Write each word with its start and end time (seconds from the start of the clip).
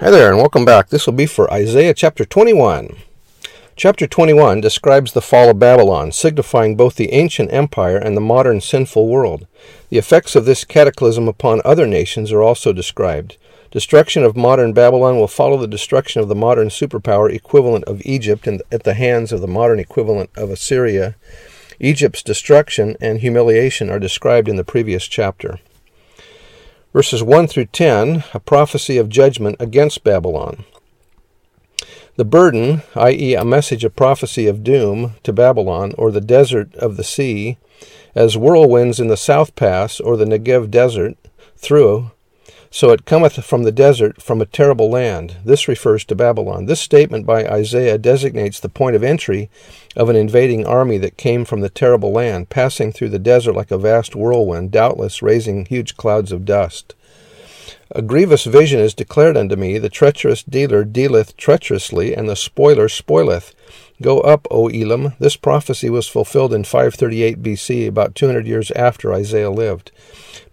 Hi 0.00 0.10
there, 0.10 0.28
and 0.28 0.36
welcome 0.36 0.64
back. 0.64 0.90
This 0.90 1.06
will 1.06 1.14
be 1.14 1.26
for 1.26 1.52
Isaiah 1.52 1.92
chapter 1.92 2.24
21. 2.24 2.98
Chapter 3.74 4.06
21 4.06 4.60
describes 4.60 5.12
the 5.12 5.20
fall 5.20 5.50
of 5.50 5.58
Babylon, 5.58 6.12
signifying 6.12 6.76
both 6.76 6.94
the 6.94 7.12
ancient 7.12 7.52
empire 7.52 7.96
and 7.96 8.16
the 8.16 8.20
modern 8.20 8.60
sinful 8.60 9.08
world. 9.08 9.48
The 9.88 9.98
effects 9.98 10.36
of 10.36 10.44
this 10.44 10.64
cataclysm 10.64 11.26
upon 11.26 11.60
other 11.64 11.84
nations 11.84 12.30
are 12.30 12.42
also 12.42 12.72
described. 12.72 13.36
Destruction 13.72 14.22
of 14.22 14.36
modern 14.36 14.72
Babylon 14.72 15.18
will 15.18 15.26
follow 15.26 15.56
the 15.56 15.66
destruction 15.66 16.22
of 16.22 16.28
the 16.28 16.36
modern 16.36 16.68
superpower 16.68 17.28
equivalent 17.28 17.82
of 17.86 18.00
Egypt 18.04 18.46
at 18.46 18.84
the 18.84 18.94
hands 18.94 19.32
of 19.32 19.40
the 19.40 19.48
modern 19.48 19.80
equivalent 19.80 20.30
of 20.36 20.50
Assyria 20.50 21.16
Egypt's 21.80 22.24
destruction 22.24 22.96
and 23.00 23.20
humiliation 23.20 23.88
are 23.88 24.00
described 24.00 24.48
in 24.48 24.56
the 24.56 24.64
previous 24.64 25.06
chapter. 25.06 25.60
Verses 26.98 27.22
1 27.22 27.46
through 27.46 27.66
10, 27.66 28.24
a 28.34 28.40
prophecy 28.40 28.98
of 28.98 29.08
judgment 29.08 29.54
against 29.60 30.02
Babylon. 30.02 30.64
The 32.16 32.24
burden, 32.24 32.82
i.e., 32.96 33.36
a 33.36 33.44
message 33.44 33.84
of 33.84 33.94
prophecy 33.94 34.48
of 34.48 34.64
doom 34.64 35.14
to 35.22 35.32
Babylon, 35.32 35.94
or 35.96 36.10
the 36.10 36.20
desert 36.20 36.74
of 36.74 36.96
the 36.96 37.04
sea, 37.04 37.56
as 38.16 38.36
whirlwinds 38.36 38.98
in 38.98 39.06
the 39.06 39.16
south 39.16 39.54
pass, 39.54 40.00
or 40.00 40.16
the 40.16 40.24
Negev 40.24 40.72
desert, 40.72 41.16
through, 41.56 42.10
so 42.70 42.90
it 42.90 43.04
cometh 43.04 43.44
from 43.44 43.62
the 43.62 43.72
desert, 43.72 44.20
from 44.20 44.40
a 44.40 44.46
terrible 44.46 44.90
land. 44.90 45.36
This 45.44 45.68
refers 45.68 46.04
to 46.04 46.14
Babylon. 46.14 46.66
This 46.66 46.80
statement 46.80 47.26
by 47.26 47.46
Isaiah 47.46 47.98
designates 47.98 48.60
the 48.60 48.68
point 48.68 48.96
of 48.96 49.02
entry 49.02 49.50
of 49.96 50.08
an 50.08 50.16
invading 50.16 50.66
army 50.66 50.98
that 50.98 51.16
came 51.16 51.44
from 51.44 51.60
the 51.60 51.70
terrible 51.70 52.12
land, 52.12 52.50
passing 52.50 52.92
through 52.92 53.08
the 53.10 53.18
desert 53.18 53.54
like 53.54 53.70
a 53.70 53.78
vast 53.78 54.14
whirlwind, 54.14 54.70
doubtless 54.70 55.22
raising 55.22 55.64
huge 55.64 55.96
clouds 55.96 56.30
of 56.30 56.44
dust. 56.44 56.94
A 57.90 58.02
grievous 58.02 58.44
vision 58.44 58.80
is 58.80 58.92
declared 58.92 59.36
unto 59.36 59.56
me. 59.56 59.78
The 59.78 59.88
treacherous 59.88 60.42
dealer 60.42 60.84
dealeth 60.84 61.36
treacherously, 61.38 62.14
and 62.14 62.28
the 62.28 62.36
spoiler 62.36 62.88
spoileth. 62.88 63.54
Go 64.00 64.20
up, 64.20 64.46
O 64.50 64.68
Elam. 64.68 65.14
This 65.18 65.36
prophecy 65.36 65.90
was 65.90 66.06
fulfilled 66.06 66.54
in 66.54 66.62
538 66.62 67.42
BC, 67.42 67.88
about 67.88 68.14
200 68.14 68.46
years 68.46 68.70
after 68.72 69.12
Isaiah 69.12 69.50
lived. 69.50 69.90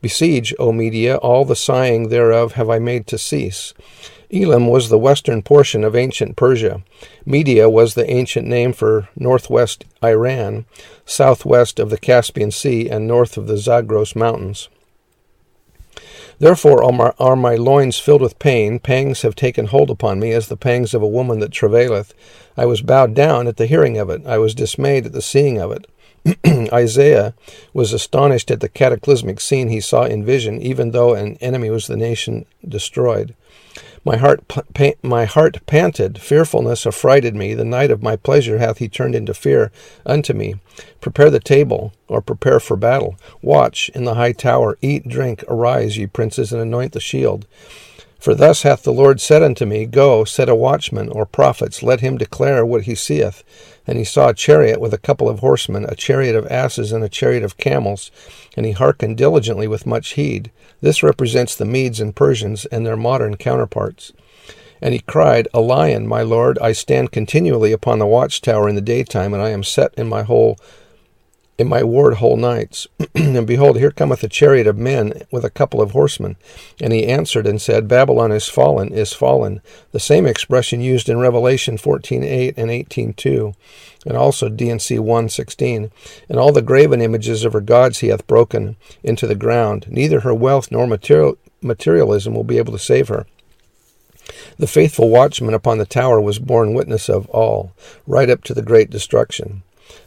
Besiege, 0.00 0.54
O 0.58 0.72
Media, 0.72 1.16
all 1.16 1.44
the 1.44 1.56
sighing 1.56 2.08
thereof 2.08 2.52
have 2.52 2.70
I 2.70 2.78
made 2.78 3.06
to 3.08 3.18
cease. 3.18 3.74
Elam 4.32 4.66
was 4.66 4.88
the 4.88 4.98
western 4.98 5.42
portion 5.42 5.84
of 5.84 5.94
ancient 5.94 6.36
Persia. 6.36 6.82
Media 7.26 7.68
was 7.68 7.94
the 7.94 8.10
ancient 8.10 8.48
name 8.48 8.72
for 8.72 9.08
northwest 9.14 9.84
Iran, 10.02 10.64
southwest 11.04 11.78
of 11.78 11.90
the 11.90 11.98
Caspian 11.98 12.50
Sea, 12.50 12.88
and 12.88 13.06
north 13.06 13.36
of 13.36 13.46
the 13.46 13.58
Zagros 13.58 14.16
Mountains. 14.16 14.68
Therefore 16.38 16.82
are 16.82 17.36
my, 17.36 17.54
loins 17.54 17.98
filled 17.98 18.22
with 18.22 18.38
pain, 18.38 18.78
pangs 18.78 19.22
have 19.22 19.34
taken 19.34 19.66
hold 19.66 19.90
upon 19.90 20.18
me, 20.20 20.32
as 20.32 20.48
the 20.48 20.56
pangs 20.56 20.94
of 20.94 21.02
a 21.02 21.08
woman 21.08 21.40
that 21.40 21.52
travaileth. 21.52 22.14
I 22.56 22.66
was 22.66 22.82
bowed 22.82 23.14
down 23.14 23.46
at 23.46 23.56
the 23.56 23.66
hearing 23.66 23.98
of 23.98 24.10
it, 24.10 24.26
I 24.26 24.38
was 24.38 24.54
dismayed 24.54 25.06
at 25.06 25.12
the 25.12 25.22
seeing 25.22 25.58
of 25.58 25.72
it. 25.72 25.86
Isaiah 26.72 27.34
was 27.72 27.92
astonished 27.92 28.50
at 28.50 28.60
the 28.60 28.68
cataclysmic 28.68 29.40
scene 29.40 29.68
he 29.68 29.80
saw 29.80 30.04
in 30.04 30.24
vision, 30.24 30.60
even 30.62 30.90
though 30.90 31.14
an 31.14 31.36
enemy 31.40 31.70
was 31.70 31.86
the 31.86 31.96
nation 31.96 32.46
destroyed. 32.66 33.34
My 34.06 34.16
heart, 34.16 34.46
pa- 34.48 34.92
my 35.02 35.24
heart 35.24 35.64
panted, 35.66 36.20
fearfulness 36.20 36.86
affrighted 36.86 37.34
me. 37.34 37.54
The 37.54 37.64
night 37.64 37.90
of 37.90 38.02
my 38.02 38.16
pleasure 38.16 38.58
hath 38.58 38.78
he 38.78 38.88
turned 38.88 39.14
into 39.14 39.32
fear 39.32 39.72
unto 40.04 40.34
me. 40.34 40.56
Prepare 41.00 41.30
the 41.30 41.40
table, 41.40 41.94
or 42.06 42.20
prepare 42.20 42.60
for 42.60 42.76
battle. 42.76 43.16
Watch 43.40 43.90
in 43.94 44.04
the 44.04 44.14
high 44.14 44.32
tower, 44.32 44.76
eat, 44.82 45.08
drink, 45.08 45.42
arise, 45.48 45.96
ye 45.96 46.06
princes, 46.06 46.52
and 46.52 46.60
anoint 46.60 46.92
the 46.92 47.00
shield. 47.00 47.46
For 48.24 48.34
thus 48.34 48.62
hath 48.62 48.84
the 48.84 48.90
Lord 48.90 49.20
said 49.20 49.42
unto 49.42 49.66
me, 49.66 49.84
Go, 49.84 50.24
set 50.24 50.48
a 50.48 50.54
watchman, 50.54 51.10
or 51.10 51.26
prophets, 51.26 51.82
let 51.82 52.00
him 52.00 52.16
declare 52.16 52.64
what 52.64 52.84
he 52.84 52.94
seeth. 52.94 53.44
And 53.86 53.98
he 53.98 54.04
saw 54.04 54.30
a 54.30 54.34
chariot 54.34 54.80
with 54.80 54.94
a 54.94 54.98
couple 54.98 55.28
of 55.28 55.40
horsemen, 55.40 55.84
a 55.84 55.94
chariot 55.94 56.34
of 56.34 56.46
asses, 56.46 56.90
and 56.90 57.04
a 57.04 57.10
chariot 57.10 57.42
of 57.42 57.58
camels. 57.58 58.10
And 58.56 58.64
he 58.64 58.72
hearkened 58.72 59.18
diligently 59.18 59.68
with 59.68 59.84
much 59.84 60.12
heed. 60.12 60.50
This 60.80 61.02
represents 61.02 61.54
the 61.54 61.66
Medes 61.66 62.00
and 62.00 62.16
Persians 62.16 62.64
and 62.64 62.86
their 62.86 62.96
modern 62.96 63.36
counterparts. 63.36 64.14
And 64.80 64.94
he 64.94 65.00
cried, 65.00 65.46
A 65.52 65.60
lion, 65.60 66.06
my 66.06 66.22
lord, 66.22 66.58
I 66.60 66.72
stand 66.72 67.12
continually 67.12 67.72
upon 67.72 67.98
the 67.98 68.06
watchtower 68.06 68.70
in 68.70 68.74
the 68.74 68.80
daytime, 68.80 69.34
and 69.34 69.42
I 69.42 69.50
am 69.50 69.62
set 69.62 69.92
in 69.98 70.08
my 70.08 70.22
whole 70.22 70.58
in 71.56 71.68
my 71.68 71.82
ward 71.82 72.14
whole 72.14 72.36
nights. 72.36 72.86
and 73.14 73.46
behold, 73.46 73.78
here 73.78 73.90
cometh 73.90 74.22
a 74.24 74.28
chariot 74.28 74.66
of 74.66 74.76
men 74.76 75.22
with 75.30 75.44
a 75.44 75.50
couple 75.50 75.80
of 75.80 75.92
horsemen. 75.92 76.36
And 76.80 76.92
he 76.92 77.06
answered 77.06 77.46
and 77.46 77.60
said, 77.60 77.88
Babylon 77.88 78.32
is 78.32 78.48
fallen, 78.48 78.92
is 78.92 79.12
fallen. 79.12 79.60
The 79.92 80.00
same 80.00 80.26
expression 80.26 80.80
used 80.80 81.08
in 81.08 81.18
Revelation 81.18 81.76
14.8 81.76 82.54
and 82.56 82.70
18.2, 82.70 83.54
and 84.06 84.16
also 84.16 84.48
D&C 84.48 84.96
1.16. 84.96 85.90
And 86.28 86.38
all 86.38 86.52
the 86.52 86.62
graven 86.62 87.00
images 87.00 87.44
of 87.44 87.52
her 87.52 87.60
gods 87.60 87.98
he 87.98 88.08
hath 88.08 88.26
broken 88.26 88.76
into 89.02 89.26
the 89.26 89.34
ground. 89.34 89.86
Neither 89.88 90.20
her 90.20 90.34
wealth 90.34 90.70
nor 90.70 90.86
material, 90.86 91.38
materialism 91.62 92.34
will 92.34 92.44
be 92.44 92.58
able 92.58 92.72
to 92.72 92.78
save 92.78 93.08
her. 93.08 93.26
The 94.58 94.66
faithful 94.66 95.10
watchman 95.10 95.54
upon 95.54 95.78
the 95.78 95.86
tower 95.86 96.20
was 96.20 96.38
borne 96.38 96.74
witness 96.74 97.08
of 97.08 97.28
all, 97.28 97.72
right 98.06 98.30
up 98.30 98.42
to 98.44 98.54
the 98.54 98.62
great 98.62 98.88
destruction. 98.88 99.62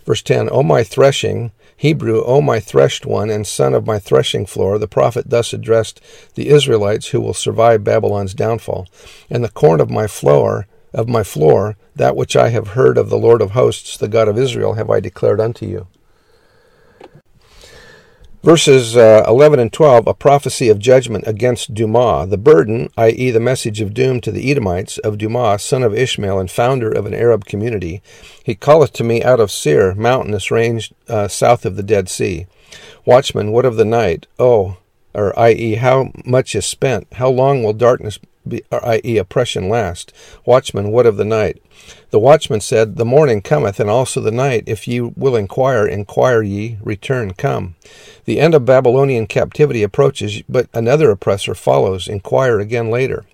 Verse 0.06 0.22
10 0.22 0.50
O 0.52 0.64
my 0.64 0.84
threshing, 0.84 1.52
Hebrew, 1.76 2.24
O 2.24 2.42
my 2.42 2.60
threshed 2.60 3.06
one, 3.06 3.30
and 3.30 3.46
son 3.46 3.74
of 3.74 3.86
my 3.86 4.00
threshing 4.00 4.46
floor, 4.46 4.80
the 4.80 4.88
prophet 4.88 5.30
thus 5.30 5.54
addressed 5.54 6.02
the 6.34 6.50
Israelites 6.50 7.10
who 7.10 7.22
will 7.22 7.34
survive 7.34 7.84
Babylon's 7.84 8.34
downfall. 8.34 8.88
And 9.30 9.44
the 9.44 9.50
corn 9.50 9.80
of 9.80 9.90
my 9.90 10.08
floor, 10.08 10.68
of 10.94 11.08
my 11.08 11.24
floor, 11.24 11.78
that 11.96 12.16
which 12.16 12.36
I 12.36 12.50
have 12.50 12.70
heard 12.70 12.98
of 12.98 13.10
the 13.10 13.18
Lord 13.18 13.42
of 13.42 13.52
hosts, 13.52 13.98
the 13.98 14.08
God 14.08 14.28
of 14.28 14.38
Israel, 14.38 14.74
have 14.74 14.90
I 14.90 15.00
declared 15.00 15.40
unto 15.40 15.66
you. 15.66 15.88
Verses 18.48 18.96
uh, 18.96 19.26
11 19.28 19.60
and 19.60 19.74
12, 19.74 20.08
a 20.08 20.14
prophecy 20.14 20.70
of 20.70 20.80
judgment 20.80 21.28
against 21.28 21.74
Dumah, 21.74 22.30
the 22.30 22.38
burden, 22.38 22.90
i.e., 22.96 23.30
the 23.30 23.42
message 23.42 23.82
of 23.82 23.94
doom 23.94 24.22
to 24.22 24.32
the 24.32 24.50
Edomites, 24.50 24.98
of 25.00 25.18
Dumah, 25.18 25.60
son 25.60 25.84
of 25.84 25.94
Ishmael 25.94 26.40
and 26.40 26.50
founder 26.50 26.90
of 26.90 27.06
an 27.06 27.14
Arab 27.14 27.44
community. 27.44 28.02
He 28.42 28.56
calleth 28.56 28.94
to 28.94 29.04
me 29.04 29.22
out 29.22 29.42
of 29.42 29.52
Seir, 29.52 29.94
mountainous 29.96 30.50
range 30.50 30.94
uh, 31.10 31.28
south 31.28 31.66
of 31.66 31.76
the 31.76 31.84
Dead 31.84 32.08
Sea. 32.08 32.48
Watchman, 33.04 33.52
what 33.52 33.66
of 33.66 33.76
the 33.76 33.84
night? 33.84 34.28
Oh, 34.40 34.78
or 35.14 35.38
i.e., 35.38 35.76
how 35.76 36.14
much 36.24 36.56
is 36.56 36.66
spent? 36.66 37.08
How 37.16 37.28
long 37.28 37.64
will 37.64 37.74
darkness 37.74 38.18
i.e., 38.72 39.18
oppression 39.18 39.70
last? 39.70 40.14
Watchman, 40.46 40.92
what 40.92 41.06
of 41.06 41.18
the 41.18 41.26
night? 41.26 41.62
The 42.10 42.20
watchman 42.20 42.62
said, 42.62 42.96
The 42.96 43.06
morning 43.06 43.42
cometh, 43.42 43.80
and 43.80 43.90
also 43.90 44.22
the 44.22 44.32
night. 44.32 44.64
If 44.66 44.88
ye 44.88 45.02
will 45.02 45.36
inquire, 45.36 45.86
inquire 45.86 46.42
ye, 46.42 46.78
return, 46.82 47.34
come. 47.34 47.76
The 48.26 48.40
end 48.40 48.54
of 48.54 48.66
Babylonian 48.66 49.28
captivity 49.28 49.84
approaches, 49.84 50.42
but 50.50 50.70
another 50.74 51.12
oppressor 51.12 51.56
follows. 51.56 52.08
Inquire 52.08 52.60
again 52.60 52.90
later. 52.90 53.26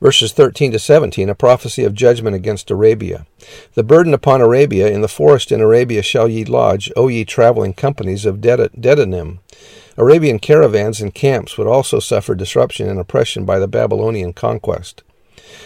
Verses 0.00 0.32
13 0.32 0.72
to 0.72 0.78
17, 0.78 1.28
a 1.28 1.34
prophecy 1.34 1.84
of 1.84 1.94
judgment 1.94 2.34
against 2.34 2.70
Arabia. 2.70 3.26
The 3.74 3.84
burden 3.84 4.12
upon 4.12 4.40
Arabia, 4.40 4.88
in 4.88 5.00
the 5.00 5.08
forest 5.08 5.52
in 5.52 5.60
Arabia 5.60 6.02
shall 6.02 6.28
ye 6.28 6.44
lodge, 6.44 6.90
O 6.96 7.08
ye 7.08 7.24
traveling 7.24 7.74
companies 7.74 8.26
of 8.26 8.38
Dedanim. 8.38 9.38
Arabian 9.96 10.38
caravans 10.38 11.00
and 11.00 11.14
camps 11.14 11.58
would 11.58 11.66
also 11.66 12.00
suffer 12.00 12.34
disruption 12.34 12.88
and 12.88 12.98
oppression 12.98 13.44
by 13.44 13.58
the 13.58 13.68
Babylonian 13.68 14.32
conquest. 14.32 15.02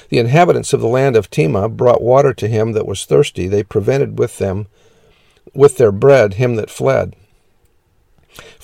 The 0.09 0.19
inhabitants 0.19 0.73
of 0.73 0.81
the 0.81 0.89
land 0.89 1.17
of 1.17 1.31
Tema 1.31 1.69
brought 1.69 2.03
water 2.03 2.33
to 2.35 2.49
him 2.49 2.73
that 2.73 2.87
was 2.87 3.05
thirsty. 3.05 3.47
They 3.47 3.63
prevented 3.63 4.19
with 4.19 4.39
them, 4.39 4.67
with 5.55 5.77
their 5.77 5.93
bread, 5.93 6.35
him 6.35 6.57
that 6.57 6.71
fled. 6.71 7.15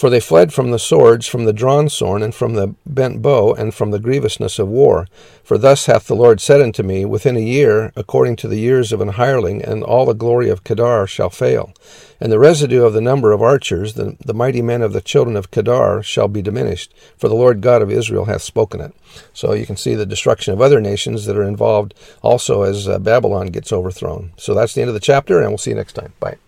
For 0.02 0.10
they 0.10 0.18
fled 0.18 0.52
from 0.52 0.72
the 0.72 0.80
swords, 0.80 1.28
from 1.28 1.44
the 1.44 1.52
drawn 1.52 1.88
sword, 1.88 2.22
and 2.22 2.34
from 2.34 2.54
the 2.54 2.74
bent 2.84 3.22
bow, 3.22 3.54
and 3.54 3.72
from 3.72 3.92
the 3.92 4.00
grievousness 4.00 4.58
of 4.58 4.66
war. 4.66 5.06
For 5.44 5.56
thus 5.56 5.86
hath 5.86 6.08
the 6.08 6.16
Lord 6.16 6.40
said 6.40 6.60
unto 6.60 6.82
me, 6.82 7.04
Within 7.04 7.36
a 7.36 7.40
year, 7.40 7.92
according 7.94 8.34
to 8.38 8.48
the 8.48 8.58
years 8.58 8.90
of 8.90 9.00
an 9.00 9.10
hireling, 9.10 9.62
and 9.62 9.84
all 9.84 10.04
the 10.04 10.12
glory 10.12 10.48
of 10.48 10.64
Kedar 10.64 11.06
shall 11.06 11.30
fail. 11.30 11.72
And 12.18 12.32
the 12.32 12.40
residue 12.40 12.82
of 12.82 12.94
the 12.94 13.00
number 13.00 13.30
of 13.30 13.42
archers, 13.42 13.94
the, 13.94 14.16
the 14.18 14.34
mighty 14.34 14.60
men 14.60 14.82
of 14.82 14.92
the 14.92 15.00
children 15.00 15.36
of 15.36 15.52
Kedar, 15.52 16.02
shall 16.02 16.26
be 16.26 16.42
diminished. 16.42 16.92
For 17.16 17.28
the 17.28 17.36
Lord 17.36 17.60
God 17.60 17.80
of 17.80 17.92
Israel 17.92 18.24
hath 18.24 18.42
spoken 18.42 18.80
it. 18.80 18.96
So 19.32 19.52
you 19.52 19.66
can 19.66 19.76
see 19.76 19.94
the 19.94 20.04
destruction 20.04 20.52
of 20.52 20.60
other 20.60 20.80
nations 20.80 21.26
that 21.26 21.36
are 21.36 21.44
involved 21.44 21.94
also 22.22 22.62
as 22.62 22.88
uh, 22.88 22.98
Babylon 22.98 23.52
gets 23.52 23.72
overthrown. 23.72 24.32
So 24.36 24.52
that's 24.52 24.74
the 24.74 24.80
end 24.80 24.88
of 24.88 24.94
the 24.94 24.98
chapter, 24.98 25.38
and 25.38 25.50
we'll 25.50 25.58
see 25.58 25.70
you 25.70 25.76
next 25.76 25.92
time. 25.92 26.12
Bye. 26.18 26.38